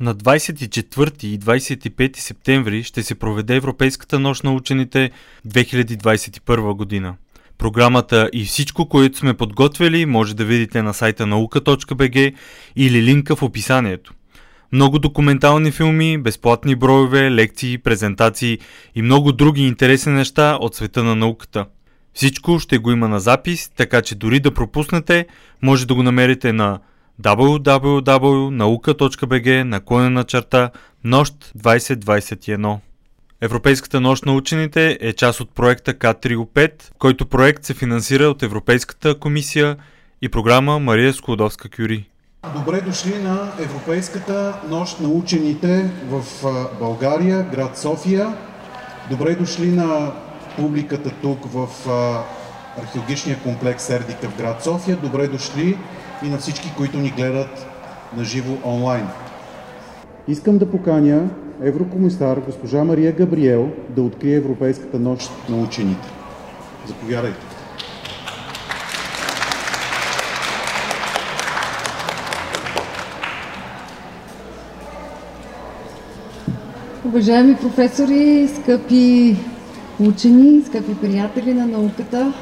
[0.00, 5.10] На 24 и 25 септември ще се проведе Европейската нощ на учените
[5.48, 7.14] 2021 година.
[7.58, 12.32] Програмата и всичко, което сме подготвили, може да видите на сайта наука.бг
[12.76, 14.14] или линка в описанието.
[14.72, 18.58] Много документални филми, безплатни броеве, лекции, презентации
[18.94, 21.66] и много други интересни неща от света на науката.
[22.14, 25.26] Всичко ще го има на запис, така че дори да пропуснете,
[25.62, 26.80] може да го намерите на
[27.20, 30.70] www.nauka.bg наклонена черта
[31.04, 32.78] Нощ 2021.
[33.40, 39.18] Европейската нощ на учените е част от проекта К3O5, който проект се финансира от Европейската
[39.18, 39.76] комисия
[40.22, 42.04] и програма Мария Склодовска-Кюри.
[42.54, 46.24] Добре дошли на Европейската нощ на учените в
[46.78, 48.34] България, град София.
[49.10, 50.12] Добре дошли на
[50.56, 51.68] публиката тук в
[52.78, 54.96] археологичния комплекс Сердика в град София.
[54.96, 55.78] Добре дошли
[56.24, 57.66] и на всички, които ни гледат
[58.16, 59.06] на живо онлайн.
[60.28, 61.28] Искам да поканя
[61.62, 66.08] еврокомисар госпожа Мария Габриел да открие Европейската нощ на учените.
[66.86, 67.46] Заповядайте.
[77.04, 79.36] Уважаеми професори, скъпи
[80.00, 82.32] учени, скъпи приятели на науката,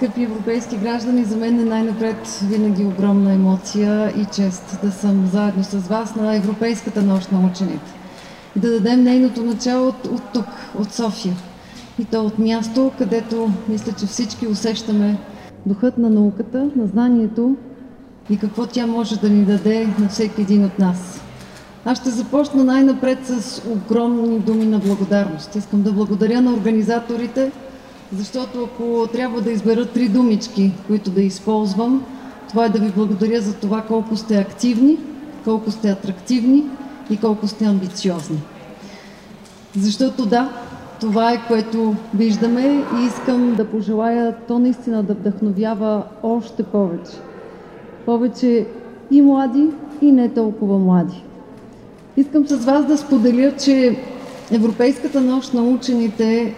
[0.00, 5.64] скъпи европейски граждани, за мен е най-напред винаги огромна емоция и чест да съм заедно
[5.64, 7.92] с вас на Европейската нощ на учените.
[8.56, 10.46] Да дадем нейното начало от, от тук,
[10.78, 11.34] от София.
[11.98, 15.18] И то от място, където мисля, че всички усещаме
[15.66, 17.56] духът на науката, на знанието
[18.30, 21.20] и какво тя може да ни даде на всеки един от нас.
[21.84, 25.54] Аз ще започна най-напред с огромни думи на благодарност.
[25.56, 27.50] Искам да благодаря на организаторите,
[28.12, 32.04] защото ако трябва да избера три думички, които да използвам,
[32.48, 34.98] това е да ви благодаря за това колко сте активни,
[35.44, 36.64] колко сте атрактивни
[37.10, 38.42] и колко сте амбициозни.
[39.76, 40.52] Защото да,
[41.00, 47.12] това е което виждаме и искам да пожелая то наистина да вдъхновява още повече.
[48.06, 48.66] Повече
[49.10, 49.66] и млади,
[50.02, 51.24] и не толкова млади.
[52.16, 53.96] Искам с вас да споделя, че
[54.52, 56.54] Европейската нощ на учените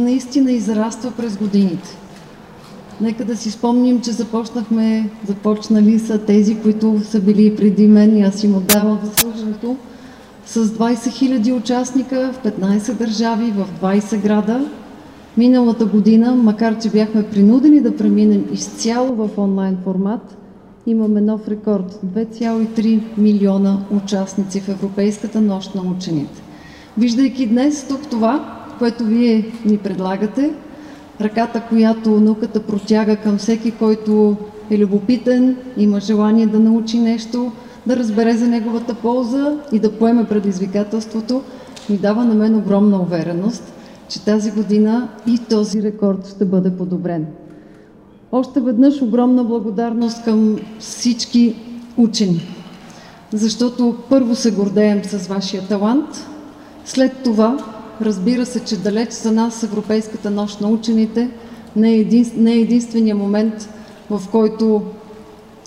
[0.00, 1.96] наистина израства през годините.
[3.00, 8.22] Нека да си спомним, че започнахме, започнали са тези, които са били преди мен и
[8.22, 9.76] аз им отдавам заслуженото,
[10.46, 14.68] с 20 000 участника в 15 държави, в 20 града.
[15.36, 20.36] Миналата година, макар че бяхме принудени да преминем изцяло в онлайн формат,
[20.86, 26.42] имаме нов рекорд– 2,3 милиона участници в Европейската нощ на учените.
[26.98, 30.50] Виждайки днес тук това, което вие ни предлагате,
[31.20, 34.36] ръката, която науката протяга към всеки, който
[34.70, 37.52] е любопитен, има желание да научи нещо,
[37.86, 41.42] да разбере за неговата полза и да поеме предизвикателството,
[41.90, 43.72] ми дава на мен огромна увереност,
[44.08, 47.26] че тази година и този рекорд ще бъде подобрен.
[48.32, 51.56] Още веднъж огромна благодарност към всички
[51.96, 52.42] учени,
[53.32, 56.26] защото първо се гордеем с вашия талант,
[56.84, 57.58] след това
[58.00, 61.30] разбира се, че далеч за нас Европейската нощ на учените
[61.76, 63.68] не е, един, не е единствения момент,
[64.10, 64.82] в който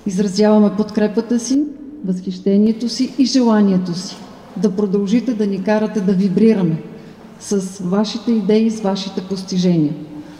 [0.05, 1.63] изразяваме подкрепата си,
[2.05, 4.15] възхищението си и желанието си
[4.57, 6.83] да продължите да ни карате да вибрираме
[7.39, 9.93] с вашите идеи, с вашите постижения.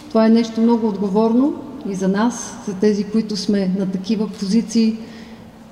[0.10, 1.54] Това е нещо много отговорно
[1.90, 4.98] и за нас, за тези, които сме на такива позиции,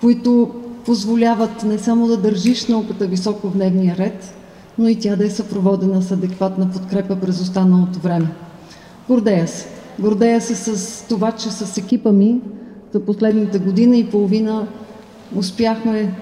[0.01, 0.49] които
[0.85, 4.33] позволяват не само да държиш науката високо в дневния ред,
[4.79, 8.27] но и тя да е съпроводена с адекватна подкрепа през останалото време.
[9.07, 9.67] Гордея се.
[9.99, 12.41] Гордея се с това, че с екипа ми
[12.93, 14.67] за последните година и половина
[15.35, 16.13] успяхме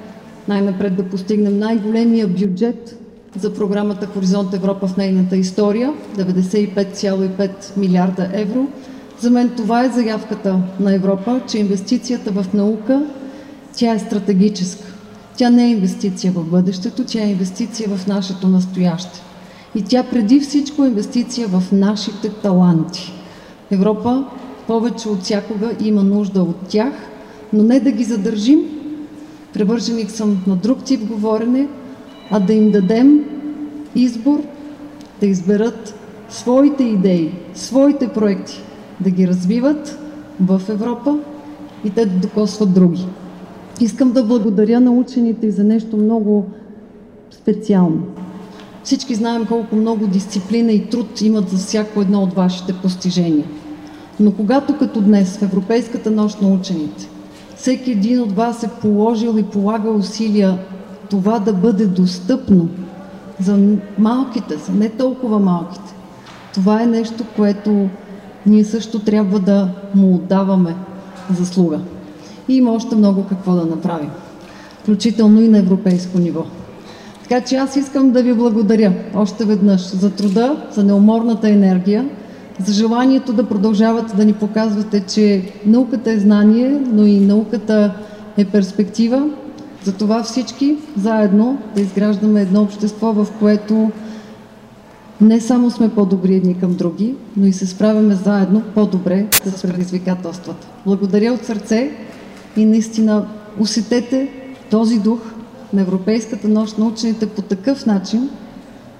[0.48, 2.98] най-напред да постигнем най-големия бюджет
[3.40, 8.68] за програмата Хоризонт Европа в нейната история– 95,5 милиарда евро.
[9.20, 13.06] За мен това е заявката на Европа, че инвестицията в наука,
[13.76, 14.95] тя е стратегическа.
[15.38, 19.22] Тя не е инвестиция в бъдещето, тя е инвестиция в нашето настояще.
[19.76, 23.14] И тя преди всичко е инвестиция в нашите таланти.
[23.72, 24.26] Европа
[24.68, 26.94] повече от всякога има нужда от тях,
[27.54, 28.60] но не да ги задържим,
[29.54, 31.68] превърженик съм на друг тип говорене,
[32.32, 33.26] а да им дадем
[33.96, 34.42] избор
[35.20, 35.96] да изберат
[36.30, 38.62] своите идеи, своите проекти,
[39.00, 40.00] да ги развиват
[40.40, 41.20] в Европа
[41.84, 43.06] и те да докосват други.
[43.80, 46.46] Искам да благодаря на учените за нещо много
[47.32, 48.04] специално.
[48.84, 53.46] Всички знаем колко много дисциплина и труд имат за всяко едно от вашите постижения.
[54.20, 57.10] Но когато като днес в Европейската нощ на учените
[57.56, 60.58] всеки един от вас е положил и полага усилия
[61.10, 62.70] това да бъде достъпно
[63.40, 63.60] за
[63.98, 65.94] малките, за не толкова малките.
[66.54, 67.90] Това е нещо, което
[68.46, 70.76] ние също трябва да му отдаваме
[71.38, 71.80] заслуга.
[72.50, 74.10] И има още много какво да направим,
[74.80, 76.46] включително и на европейско ниво.
[77.30, 82.10] Така че аз искам да ви благодаря още веднъж за труда, за неуморната енергия,
[82.66, 87.94] за желанието да продължавате да ни показвате, че науката е знание, но и науката
[88.38, 89.30] е перспектива.
[89.84, 93.92] Затова всички заедно да изграждаме едно общество, в което
[95.22, 100.68] не само сме по-добри едни към други, но и се справяме заедно по-добре с предизвикателствата.
[100.86, 101.92] Благодаря от сърце
[102.58, 103.28] и наистина
[103.60, 104.30] усетете
[104.72, 105.20] този дух
[105.74, 108.30] на Европейската нощ на учените по такъв начин,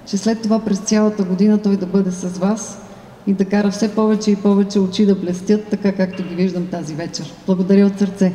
[0.06, 2.78] че след това през цялата година той да бъде с вас
[3.26, 6.94] и да кара все повече и повече очи да блестят, така както ги виждам тази
[6.94, 7.34] вечер.
[7.46, 8.32] Благодаря от сърце.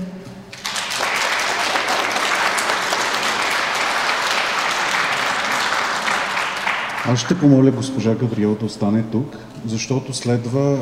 [7.05, 10.81] Аз ще помоля госпожа Габриел да остане тук, защото следва а,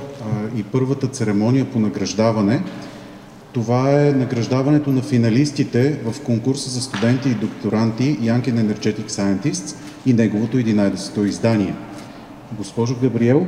[0.58, 2.64] и първата церемония по награждаване.
[3.54, 9.76] Това е награждаването на финалистите в конкурса за студенти и докторанти Young Energetic Scientists
[10.06, 11.76] и неговото 11-то издание.
[12.58, 13.48] Госпожо Габриел,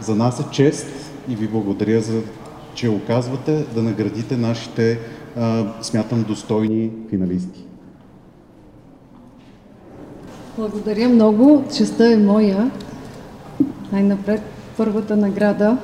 [0.00, 0.86] за нас е чест
[1.28, 2.22] и ви благодаря за
[2.74, 4.98] че оказвате да наградите нашите,
[5.36, 7.64] а, смятам, достойни финалисти.
[10.56, 11.64] Благодаря много.
[11.76, 12.70] Честа е моя.
[13.92, 14.42] Най-напред
[14.76, 15.76] първата награда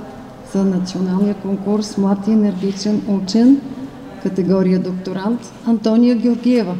[0.52, 3.60] за националния конкурс Млад и енергичен учен,
[4.22, 6.74] категория докторант, Антония Георгиева.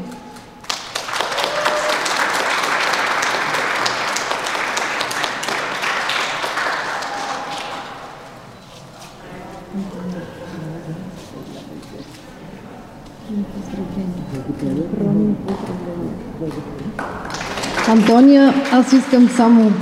[17.88, 19.72] Антония, аз искам само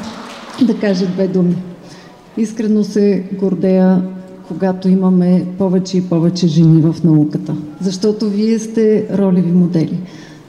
[0.62, 1.56] да кажа две думи.
[2.38, 4.02] Искрено се гордея,
[4.48, 9.98] когато имаме повече и повече жени в науката, защото вие сте ролеви модели.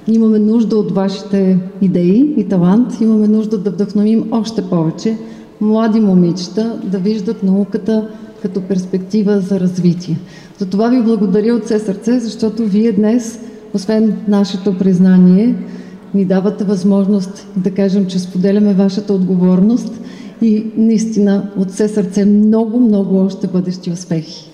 [0.07, 5.17] Имаме нужда от вашите идеи и талант, имаме нужда да вдъхновим още повече
[5.61, 8.07] млади момичета да виждат науката
[8.41, 10.19] като перспектива за развитие.
[10.57, 13.39] Затова ви благодаря от все сърце, защото вие днес,
[13.73, 15.55] освен нашето признание,
[16.13, 20.01] ни давате възможност да кажем, че споделяме вашата отговорност
[20.41, 24.51] и наистина от все сърце много, много още бъдещи успехи.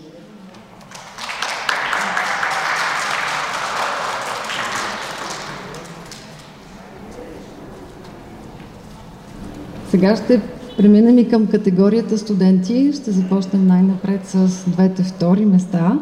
[9.94, 10.42] Сега ще
[10.78, 12.92] преминем и към категорията студенти.
[12.94, 16.00] Ще започнем най-напред с двете втори места.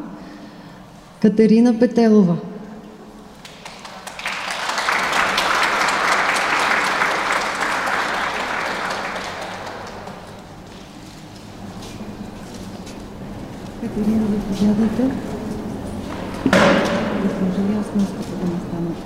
[1.21, 2.37] Катерина Петелова.
[13.81, 15.03] Катерина, заповядайте.
[17.23, 18.97] Госпожа ясно искате да не станат.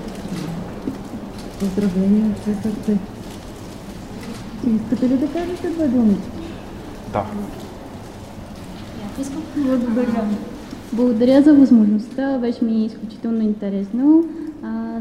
[1.60, 2.98] Поздравления от все сърце.
[4.76, 6.18] Искате ли да кажете две думи?
[7.14, 7.26] Да.
[9.56, 10.28] Благодаря.
[10.94, 14.24] Благодаря за възможността, беше ми изключително интересно.
[14.64, 14.98] А,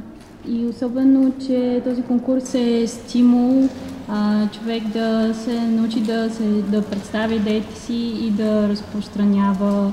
[0.49, 3.69] и особено, че този конкурс е стимул
[4.09, 9.93] а, човек да се научи да, се, да представя идеите си и да разпространява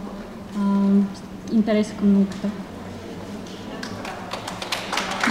[1.52, 2.50] интереса към науката.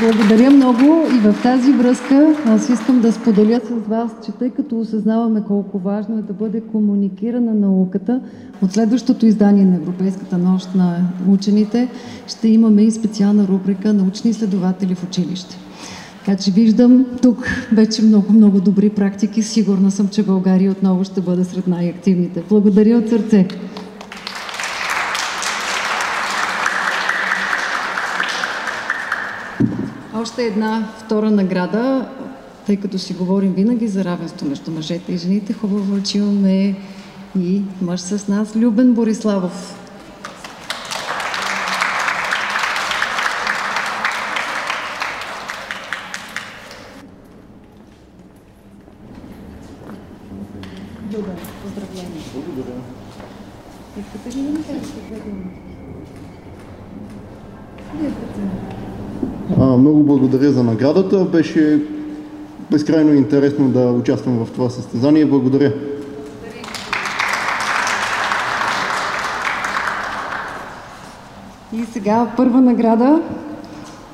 [0.00, 4.80] Благодаря много и в тази връзка аз искам да споделя с вас, че тъй като
[4.80, 8.20] осъзнаваме колко важно е да бъде комуникирана науката,
[8.62, 10.96] от следващото издание на Европейската нощ на
[11.28, 11.88] учените
[12.26, 15.56] ще имаме и специална рубрика Научни изследователи в училище.
[16.24, 19.42] Така че виждам тук вече много-много добри практики.
[19.42, 22.42] Сигурна съм, че България отново ще бъде сред най-активните.
[22.48, 23.48] Благодаря от сърце.
[30.20, 32.08] Още една втора награда,
[32.66, 36.76] тъй като си говорим винаги за равенство между мъжете и жените, хубаво, че имаме
[37.40, 39.76] и мъж с нас, Любен Бориславов.
[51.12, 52.22] Любен, поздравление.
[52.34, 52.76] Благодаря.
[54.00, 55.44] Искате ли да ми кажете две думи?
[57.94, 58.76] Вие прецените.
[59.58, 61.24] А, много благодаря за наградата.
[61.24, 61.82] Беше
[62.70, 65.26] безкрайно интересно да участвам в това състезание.
[65.26, 65.72] Благодаря.
[71.72, 73.22] И сега първа награда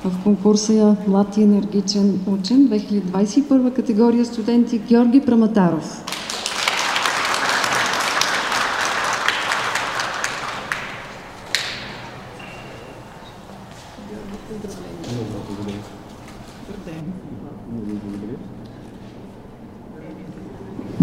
[0.05, 6.03] в конкурса Млад и енергичен учен 2021 категория студенти Георги Праматаров.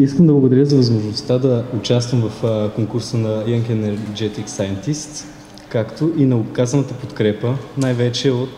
[0.05, 5.25] Искам да благодаря за възможността да участвам в конкурса на Young Energetic Scientists,
[5.69, 8.49] както и на оказаната подкрепа, най-вече от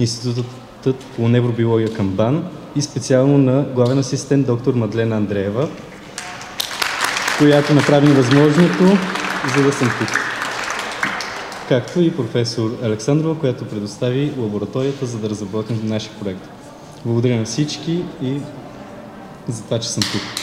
[0.00, 2.44] Институтът по невробиология към БАН
[2.76, 5.68] и специално на главен асистент доктор Мадлена Андреева,
[7.38, 8.84] която направи възможното,
[9.56, 10.08] за да съм тук.
[11.68, 16.48] Както и професор Александрова, която предостави лабораторията, за да разработим нашия проект.
[17.04, 18.40] Благодаря на всички и
[19.48, 20.39] за това, че съм тук.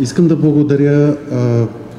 [0.00, 1.16] Искам да благодаря,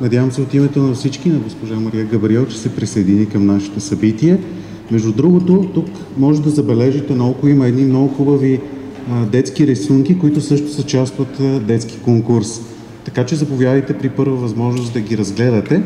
[0.01, 3.79] надявам се от името на всички, на госпожа Мария Габриел, че се присъедини към нашето
[3.79, 4.37] събитие.
[4.91, 5.85] Между другото, тук
[6.17, 8.61] може да забележите наоколо има едни много хубави
[9.31, 12.61] детски рисунки, които също са част от детски конкурс.
[13.05, 15.83] Така че заповядайте при първа възможност да ги разгледате.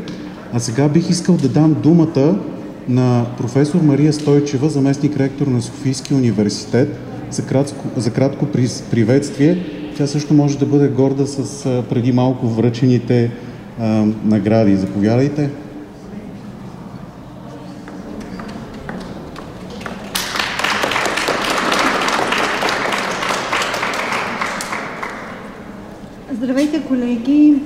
[0.54, 2.40] А сега бих искал да дам думата
[2.88, 7.00] на професор Мария Стойчева, заместник ректор на Софийския университет,
[7.32, 8.46] за кратко, за кратко
[8.92, 9.66] приветствие
[10.00, 13.32] тя също може да бъде горда с преди малко връчените
[13.80, 14.76] а, награди.
[14.76, 15.50] Заповядайте.
[26.34, 27.62] Здравейте, колеги,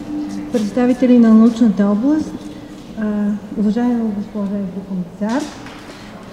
[0.52, 2.34] представители на научната област,
[3.58, 5.63] уважаема госпожа Еврокомисар.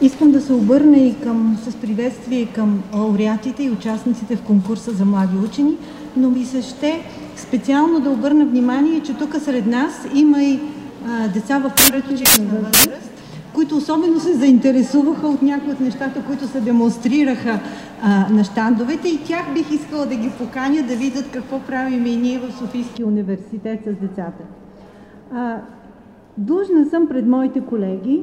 [0.02, 5.04] Искам да се обърна и към, с приветствие към лауреатите и участниците в конкурса за
[5.04, 5.76] млади учени,
[6.16, 7.00] но ми се ще
[7.36, 10.60] специално да обърна внимание, че тук сред нас има и
[11.08, 13.10] а, деца в предучилищна възраст,
[13.54, 17.60] които особено се заинтересуваха от някои от нещата, които се демонстрираха
[18.02, 22.16] а, на щандовете и тях бих искала да ги поканя да видят какво правим и
[22.16, 24.44] ние в Софийския университет с децата.
[25.34, 25.56] А,
[26.38, 28.22] Длъжна съм пред моите колеги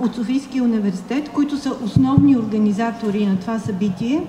[0.00, 4.22] от Софийския университет, които са основни организатори на това събитие,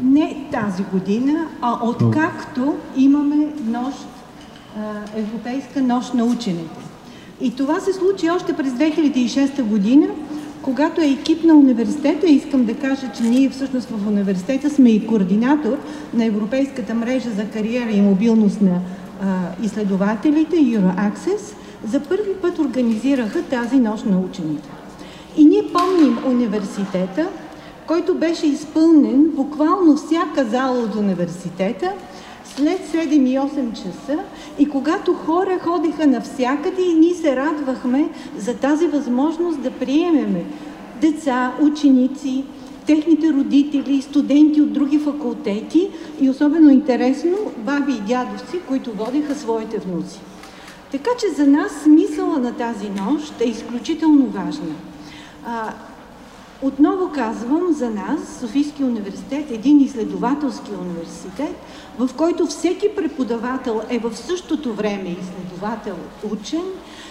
[0.00, 3.98] не тази година, а откакто имаме нощ,
[5.16, 6.80] Европейска нощ на учените.
[7.40, 10.06] И това се случи още през 2006 година,
[10.62, 15.06] когато е екип на университета, искам да кажа, че ние всъщност в университета сме и
[15.06, 15.78] координатор
[16.14, 18.80] на Европейската мрежа за кариера и мобилност на
[19.22, 21.54] а, изследователите, EuroAccess,
[21.84, 24.68] за първи път организираха тази нощ на учените.
[25.38, 27.28] И ние помним университета,
[27.86, 31.92] който беше изпълнен буквално всяка зала от университета
[32.44, 34.18] след 7 и 8 часа
[34.58, 40.44] и когато хора ходиха навсякъде и ние се радвахме за тази възможност да приемеме
[41.00, 42.44] деца, ученици,
[42.86, 45.88] техните родители, студенти от други факултети
[46.20, 50.20] и особено интересно баби и дядовци, които водиха своите внуци.
[50.92, 54.74] Така че за нас смисъла на тази нощ е изключително важна.
[55.46, 55.72] А,
[56.62, 61.56] отново казвам, за нас Софийския университет един изследователски университет,
[61.98, 65.96] в който всеки преподавател е в същото време изследовател,
[66.32, 66.64] учен.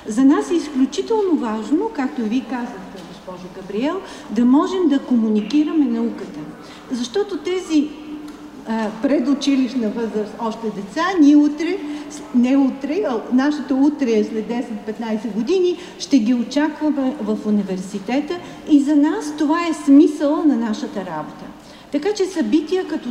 [0.07, 5.85] За нас е изключително важно, както и ви казахте, госпожо Габриел, да можем да комуникираме
[5.85, 6.39] науката.
[6.91, 7.89] Защото тези
[9.01, 11.79] предучилищна възраст още деца, ние утре,
[12.35, 18.37] не утре, а нашето утре е след 10-15 години, ще ги очакваме в университета
[18.69, 21.45] и за нас това е смисъл на нашата работа.
[21.91, 23.09] Така че събития като,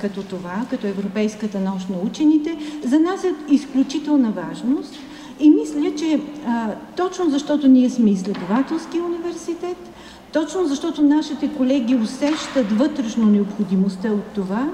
[0.00, 4.94] като това, като Европейската нощ на учените, за нас е изключителна важност.
[5.40, 9.76] И мисля, че а, точно защото ние сме изследователски университет,
[10.32, 14.68] точно защото нашите колеги усещат вътрешно необходимостта от това,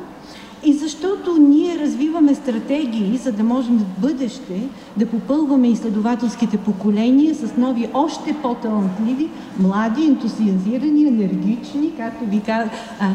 [0.64, 7.56] и защото ние развиваме стратегии, за да можем в бъдеще да попълваме изследователските поколения с
[7.56, 9.28] нови, още по-талантливи,
[9.58, 12.42] млади, ентусиазирани, енергични, както ви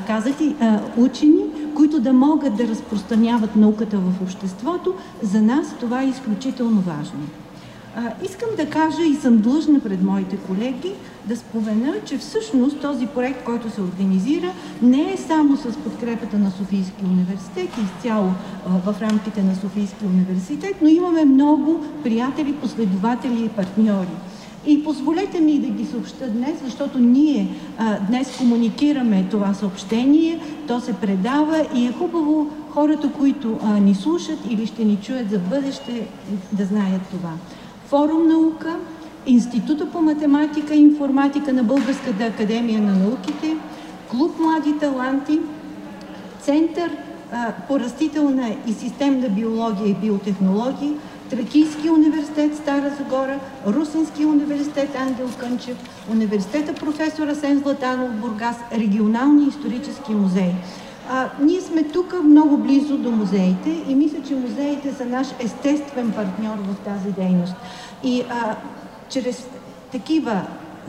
[0.07, 0.55] казахте,
[0.97, 1.43] учени,
[1.75, 4.93] които да могат да разпространяват науката в обществото.
[5.23, 7.19] За нас това е изключително важно.
[8.25, 10.93] Искам да кажа и съм длъжна пред моите колеги
[11.25, 16.51] да спомена, че всъщност този проект, който се организира, не е само с подкрепата на
[16.51, 18.31] Софийския университет, изцяло
[18.85, 24.07] в рамките на Софийския университет, но имаме много приятели, последователи и партньори.
[24.65, 30.79] И позволете ми да ги съобща днес, защото ние а, днес комуникираме това съобщение, то
[30.79, 35.39] се предава и е хубаво хората, които а, ни слушат или ще ни чуят за
[35.39, 36.07] бъдеще,
[36.51, 37.31] да знаят това.
[37.89, 38.75] Форум наука,
[39.25, 43.57] Института по математика и информатика на Българската академия на науките,
[44.09, 45.39] Клуб Млади таланти,
[46.41, 46.91] Център
[47.67, 50.93] по растителна и системна биология и биотехнологии,
[51.29, 55.77] Тракийски университет Стара Загора, Русински университет Ангел Кънчев,
[56.11, 60.53] университета професор Асен Златанов Бургас, регионални исторически музеи.
[61.11, 66.11] А, ние сме тук много близо до музеите и мисля, че музеите са наш естествен
[66.11, 67.53] партньор в тази дейност.
[68.03, 68.55] И а,
[69.09, 69.47] чрез
[69.91, 70.41] такива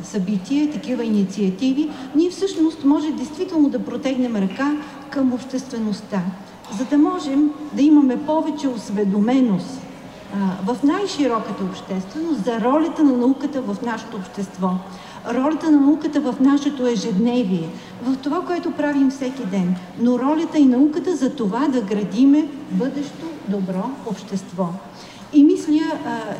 [0.02, 4.72] събития, такива инициативи, ние всъщност може действително да протегнем ръка
[5.10, 6.20] към обществеността,
[6.78, 9.80] за да можем да имаме повече осведоменост
[10.66, 14.70] в най-широката общественост за ролята на науката в нашето общество,
[15.28, 17.68] ролята на науката в нашето ежедневие,
[18.02, 23.26] в това, което правим всеки ден, но ролята и науката за това да градиме бъдещо
[23.48, 24.68] добро общество.
[25.32, 25.80] И мисля,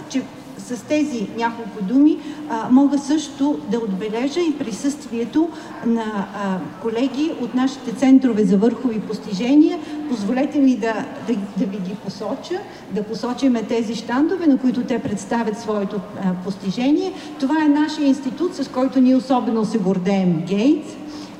[0.08, 0.22] че
[0.70, 2.18] с тези няколко думи
[2.50, 5.48] а, мога също да отбележа и присъствието
[5.86, 6.02] на
[6.34, 9.78] а, колеги от нашите центрове за върхови постижения.
[10.08, 10.94] Позволете ми да,
[11.26, 12.60] да, да ви ги посоча,
[12.90, 17.12] да посочиме тези щандове, на които те представят своето а, постижение.
[17.40, 20.90] Това е нашия институт, с който ние особено се гордеем, Гейтс.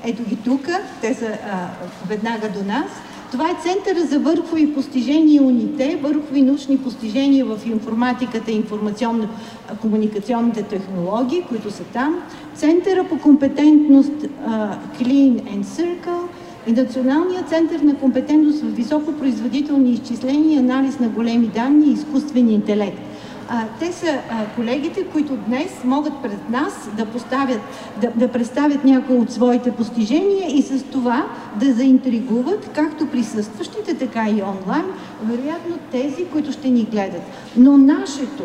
[0.05, 0.69] Ето ги тук,
[1.01, 1.69] те са а,
[2.09, 2.87] веднага до нас.
[3.33, 11.45] Това е Центъра за върхови постижения УНИТЕ, върхови научни постижения в информатиката и информационно-комуникационните технологии,
[11.49, 12.23] които са там.
[12.55, 16.23] Центъра по компетентност uh, Clean and Circle
[16.67, 22.51] и Националният център на компетентност в високопроизводителни изчисления и анализ на големи данни и изкуствен
[22.51, 23.10] интелект.
[23.79, 27.61] Те са а, колегите, които днес могат пред нас да, поставят,
[28.01, 31.27] да, да представят някои от своите постижения и с това
[31.57, 34.85] да заинтригуват както присъстващите, така и онлайн,
[35.25, 37.23] вероятно тези, които ще ни гледат.
[37.57, 38.45] Но нашето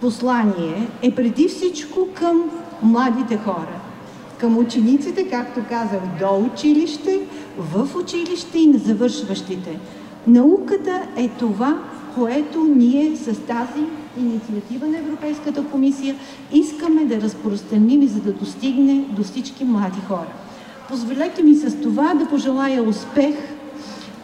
[0.00, 2.50] послание е преди всичко към
[2.82, 3.80] младите хора,
[4.38, 7.20] към учениците, както казах, до училище,
[7.58, 9.78] в училище и на завършващите.
[10.26, 11.78] Науката е това,
[12.14, 13.84] което ние с тази
[14.18, 16.14] инициатива на Европейската комисия
[16.52, 20.32] искаме да разпространим и за да достигне до всички млади хора.
[20.88, 23.34] Позволете ми с това да пожелая успех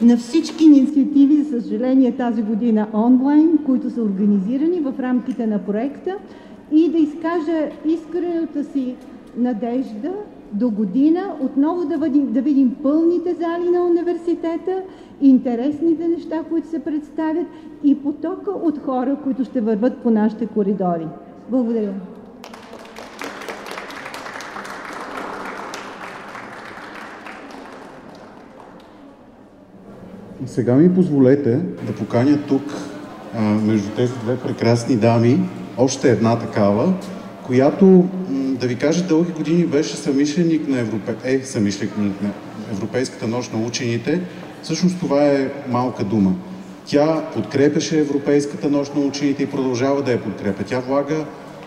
[0.01, 6.17] на всички инициативи, за съжаление тази година онлайн, които са организирани в рамките на проекта
[6.73, 8.95] и да изкажа искрената си
[9.37, 10.13] надежда
[10.53, 14.83] до година отново да видим, пълните зали на университета,
[15.21, 17.47] интересните неща, които се представят
[17.85, 21.07] и потока от хора, които ще върват по нашите коридори.
[21.51, 21.95] Благодаря.
[30.47, 32.63] Сега ми позволете да поканя тук,
[33.63, 35.41] между тези две прекрасни дами,
[35.79, 36.95] още една такава,
[37.47, 41.15] която, да ви кажа, дълги години беше самишленик на, Европе...
[41.25, 42.31] е, самишленик на
[42.73, 44.21] Европейската нощ на учените.
[44.65, 46.35] Всъщност това е малка дума.
[46.87, 50.65] Тя подкрепеше Европейската нощ на учените и продължава да я подкрепя.
[50.65, 51.25] Тя влага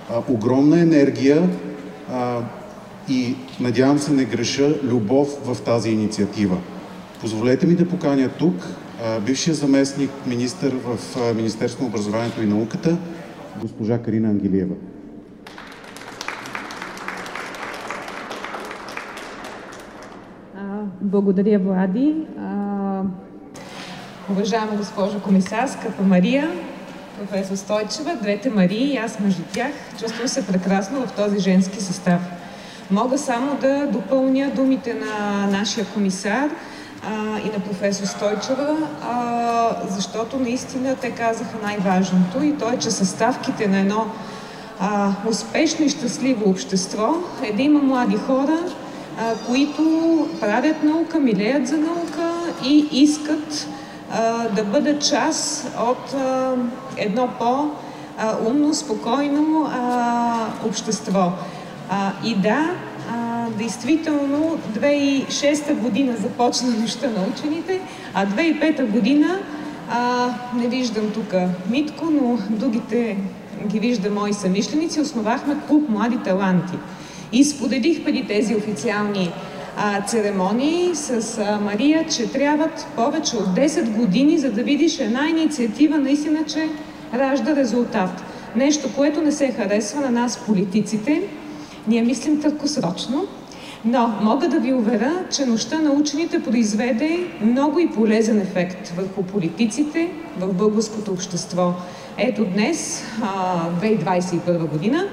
[0.09, 1.49] а, огромна енергия
[2.11, 2.39] а,
[3.09, 6.57] и, надявам се, не греша, любов в тази инициатива.
[7.21, 8.55] Позволете ми да поканя тук
[9.03, 12.97] а, бившия заместник министър в а, Министерство на образованието и науката,
[13.61, 14.75] госпожа Карина Ангелиева.
[21.01, 22.15] Благодаря, Влади.
[24.31, 26.49] Уважаема госпожо комисар, скъпа Мария,
[27.19, 32.21] професор Стойчева, двете Марии и аз между тях, чувствам се прекрасно в този женски състав.
[32.91, 36.49] Мога само да допълня думите на нашия комисар
[37.03, 42.91] а, и на професор Стойчева, а, защото наистина те казаха най-важното и то е, че
[42.91, 44.05] съставките на едно
[44.79, 48.59] а, успешно и щастливо общество е да има млади хора,
[49.19, 49.83] а, които
[50.39, 52.31] правят наука, милеят за наука
[52.65, 53.67] и искат
[54.55, 56.15] да бъда част от
[56.97, 59.69] едно по-умно, спокойно
[60.65, 61.31] общество.
[62.25, 62.69] И да,
[63.57, 67.81] действително 2006 година започна нощта на учените,
[68.13, 69.39] а 2005 година
[69.89, 71.33] а, не виждам тук
[71.69, 73.17] Митко, но другите
[73.67, 76.73] ги вижда мои самишленици, основахме клуб Млади таланти.
[77.31, 79.31] И споделих преди тези официални
[80.07, 86.45] церемонии с Мария, че трябват повече от 10 години, за да видиш една инициатива наистина,
[86.45, 86.69] че
[87.13, 88.23] ражда резултат.
[88.55, 91.21] Нещо, което не се харесва на нас, политиците.
[91.87, 93.27] Ние мислим краткосрочно.
[93.85, 99.23] Но мога да ви уверя, че нощта на учените произведе много и полезен ефект върху
[99.23, 100.09] политиците
[100.39, 101.73] в българското общество.
[102.17, 103.03] Ето днес,
[103.81, 105.03] 2021 година,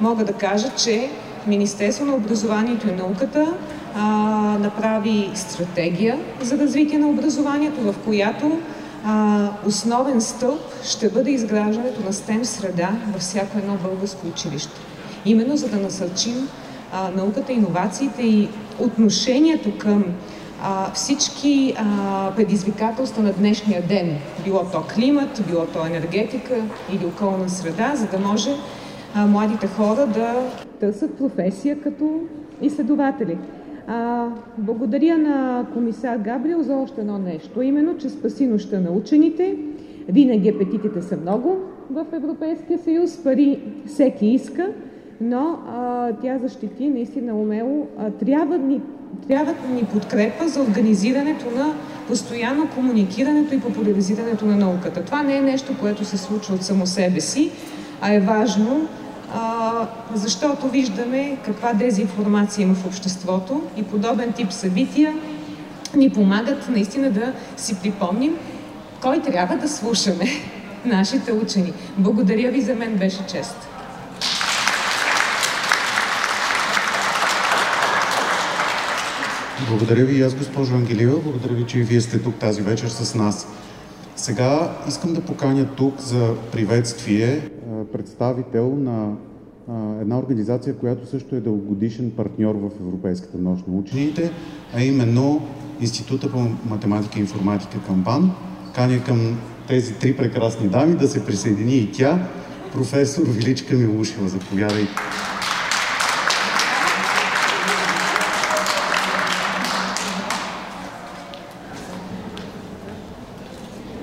[0.00, 1.10] мога да кажа, че
[1.46, 3.54] Министерство на образованието и науката
[3.94, 4.02] а,
[4.60, 8.58] направи стратегия за развитие на образованието, в която
[9.04, 14.80] а, основен стълб ще бъде изграждането на STEM среда във всяко едно българско училище.
[15.24, 16.48] Именно за да насърчим
[16.92, 20.04] а, науката, иновациите и отношението към
[20.62, 26.54] а, всички а, предизвикателства на днешния ден, било то климат, било то енергетика
[26.92, 28.50] или околна среда, за да може
[29.14, 30.34] а, младите хора да
[30.80, 32.20] търсят професия като
[32.62, 33.38] изследователи.
[34.58, 39.56] Благодаря на комисар Габриел за още едно нещо, именно, че спаси нощта на учените.
[40.08, 41.56] Винаги апетитите са много
[41.90, 44.68] в Европейския съюз, пари всеки иска,
[45.20, 47.86] но а, тя защити наистина умело.
[47.98, 48.80] А, трябва, ни,
[49.28, 51.74] трябва ни подкрепа за организирането на
[52.08, 55.04] постоянно комуникирането и популяризирането на науката.
[55.04, 57.50] Това не е нещо, което се случва от само себе си,
[58.00, 58.88] а е важно
[60.14, 65.14] защото виждаме каква дезинформация има в обществото и подобен тип събития
[65.96, 68.36] ни помагат наистина да си припомним
[69.02, 70.24] кой трябва да слушаме
[70.84, 71.72] нашите учени.
[71.98, 73.68] Благодаря ви, за мен беше чест.
[79.68, 81.20] Благодаря ви и аз, госпожо Ангелива.
[81.20, 83.46] Благодаря ви, че и вие сте тук тази вечер с нас.
[84.16, 87.50] Сега искам да поканя тук за приветствие
[87.84, 89.12] представител на
[90.00, 94.30] една организация, която също е дългогодишен партньор в Европейската нощ на учените,
[94.74, 95.42] а именно
[95.80, 96.38] Института по
[96.70, 98.32] математика и информатика към БАН.
[98.74, 102.28] Каня към тези три прекрасни дами да се присъедини и тя,
[102.72, 104.28] професор Величка Милушева.
[104.28, 104.92] Заповядайте.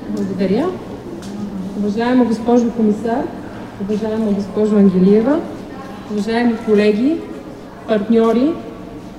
[0.09, 0.69] Благодаря.
[1.77, 3.27] Уважаема госпожо комисар,
[3.81, 5.39] уважаема госпожо Ангелиева,
[6.11, 7.17] уважаеми колеги,
[7.87, 8.51] партньори,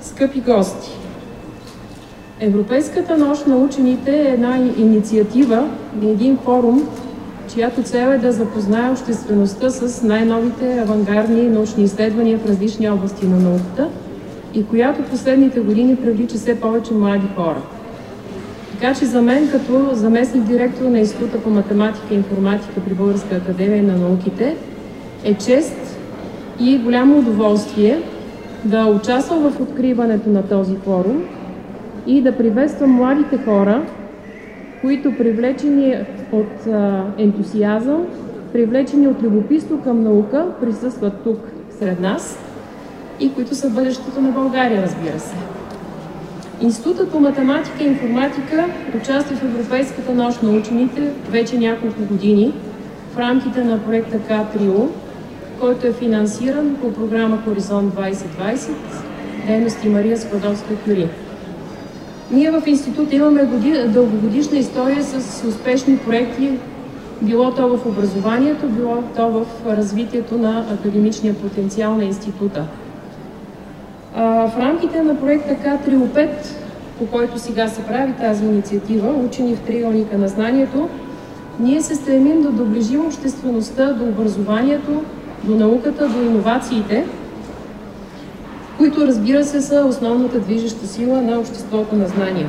[0.02, 0.90] скъпи гости!
[2.40, 5.68] Европейската нощ на учените е една инициатива
[6.02, 6.88] и един форум,
[7.48, 13.36] чиято цел е да запознае обществеността с най-новите авангардни научни изследвания в различни области на
[13.36, 13.88] науката
[14.54, 17.62] и която последните години привлича все повече млади хора.
[18.80, 23.36] Така че за мен, като заместник директор на Института по математика и информатика при Българска
[23.36, 24.56] академия на науките,
[25.24, 25.98] е чест
[26.60, 28.02] и голямо удоволствие
[28.64, 31.22] да участвам в откриването на този форум
[32.06, 33.82] и да приветствам младите хора,
[34.80, 35.94] които привлечени
[36.32, 38.06] от а, ентусиазъм,
[38.52, 41.38] привлечени от любопитство към наука, присъстват тук
[41.78, 42.38] сред нас
[43.20, 45.59] и които са бъдещето на България, разбира се.
[46.62, 52.54] Институтът по математика и информатика участва в Европейската нощ на учените вече няколко години
[53.14, 54.88] в рамките на проекта К3У,
[55.60, 58.70] който е финансиран по програма Хоризонт 2020,
[59.46, 61.08] дейности Мария Складовска-Кюри.
[62.30, 63.44] Ние в института имаме
[63.86, 66.50] дългогодишна история с успешни проекти,
[67.22, 72.64] било то в образованието, било то в развитието на академичния потенциал на института.
[74.20, 76.28] В рамките на проекта К3О5,
[76.98, 80.88] по който сега се прави тази инициатива, учени в триъгълника на знанието,
[81.60, 85.02] ние се стремим да доближим обществеността до образованието,
[85.44, 87.04] до науката, до иновациите,
[88.78, 92.48] които разбира се са основната движеща сила на обществото на знания.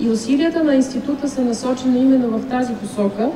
[0.00, 3.28] И усилията на института са насочени именно в тази посока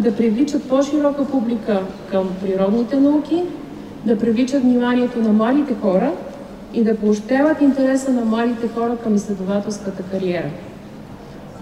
[0.00, 1.80] да привличат по-широка публика
[2.10, 3.42] към природните науки,
[4.04, 6.12] да привличат вниманието на младите хора
[6.74, 10.50] и да поощряват интереса на младите хора към изследователската кариера.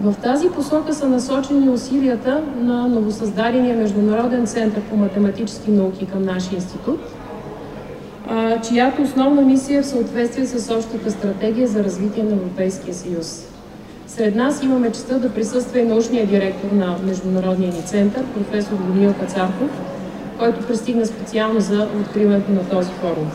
[0.01, 6.55] В тази посока са насочени усилията на новосъздадения Международен център по математически науки към нашия
[6.55, 6.99] институт,
[8.67, 13.47] чиято основна мисия е в съответствие с общата стратегия за развитие на Европейския съюз.
[14.07, 19.13] Сред нас имаме честа да присъства и научния директор на Международния ни център, професор Даниил
[19.13, 19.69] Кацарков,
[20.39, 23.31] който пристигна специално за откриването на този форум.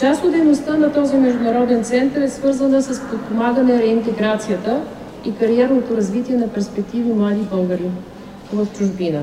[0.00, 4.80] Част от дейността на този международен център е свързана с подпомагане реинтеграцията
[5.24, 7.90] и кариерното развитие на перспективи млади българи
[8.52, 9.22] в чужбина.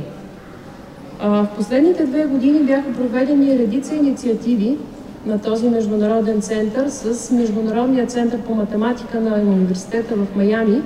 [1.19, 4.77] В последните две години бяха проведени редица инициативи
[5.25, 10.81] на този международен център с Международния център по математика на университета в Майами.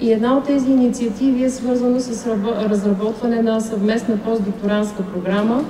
[0.00, 2.26] И една от тези инициативи е свързана с
[2.70, 5.64] разработване на съвместна постдокторантска програма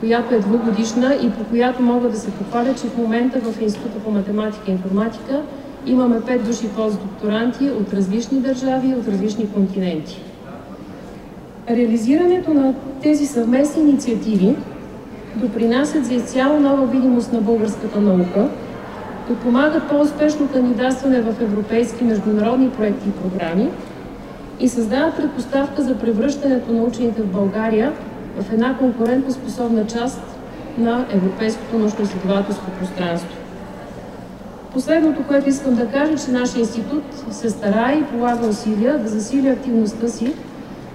[0.00, 3.98] която е двугодишна и по която мога да се похваля, че в момента в Института
[4.04, 5.42] по математика и информатика
[5.86, 10.22] имаме пет души постдокторанти от различни държави, от различни континенти.
[11.70, 14.56] Реализирането на тези съвместни инициативи
[15.36, 18.48] допринасят за изцяло нова видимост на българската наука,
[19.28, 23.68] подпомагат по-успешно кандидатстване в европейски международни проекти и програми
[24.60, 27.92] и създават предпоставка за превръщането на учените в България
[28.40, 30.20] в една конкурентоспособна част
[30.78, 33.36] на европейското научно-изследователско пространство.
[34.72, 39.48] Последното, което искам да кажа, че нашия институт се старае и полага усилия да засили
[39.48, 40.32] активността си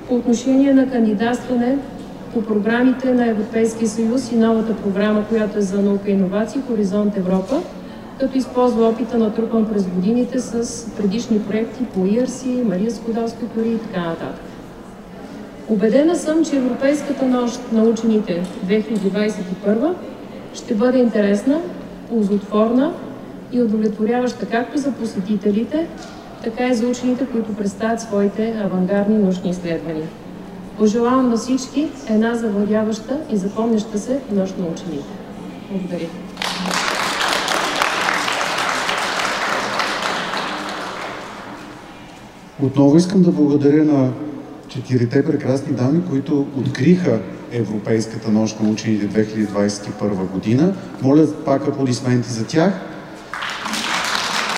[0.07, 1.77] по отношение на кандидатстване
[2.33, 7.17] по програмите на Европейския съюз и новата програма, която е за наука и иновации Хоризонт
[7.17, 7.61] Европа,
[8.19, 13.69] като използва опита на трупан през годините с предишни проекти по ERC, Мария Скодовска Кори
[13.69, 14.48] и така нататък.
[15.69, 19.93] Обедена съм, че Европейската нощ на учените 2021
[20.53, 21.61] ще бъде интересна,
[22.09, 22.93] ползотворна
[23.51, 25.87] и удовлетворяваща както за посетителите,
[26.43, 30.07] така и за учените, които представят своите авангардни научни изследвания.
[30.77, 35.07] Пожелавам на всички една завладяваща и запомняща се нощ на учените.
[35.71, 36.07] Благодаря.
[42.63, 44.11] Отново искам да благодаря на
[44.69, 47.19] четирите прекрасни дами, които откриха
[47.51, 50.75] Европейската нощ на учените 2021 година.
[51.01, 52.73] Моля пак аплодисменти за тях.